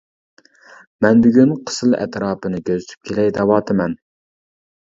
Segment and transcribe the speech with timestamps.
[1.05, 3.95] مەن بۈگۈن قىسىل ئەتراپىنى كۆزىتىپ كېلەي دەۋاتىمەن.